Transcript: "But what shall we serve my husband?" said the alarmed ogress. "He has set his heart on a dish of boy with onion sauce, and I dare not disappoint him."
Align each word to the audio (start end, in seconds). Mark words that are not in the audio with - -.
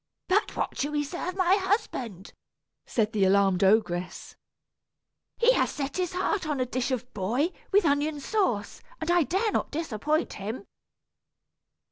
"But 0.27 0.55
what 0.55 0.79
shall 0.79 0.93
we 0.93 1.03
serve 1.03 1.35
my 1.35 1.57
husband?" 1.57 2.33
said 2.87 3.13
the 3.13 3.23
alarmed 3.23 3.63
ogress. 3.63 4.35
"He 5.37 5.53
has 5.53 5.69
set 5.69 5.97
his 5.97 6.13
heart 6.13 6.47
on 6.47 6.59
a 6.59 6.65
dish 6.65 6.89
of 6.89 7.13
boy 7.13 7.51
with 7.71 7.85
onion 7.85 8.19
sauce, 8.19 8.81
and 8.99 9.11
I 9.11 9.21
dare 9.21 9.51
not 9.51 9.69
disappoint 9.69 10.33
him." 10.33 10.65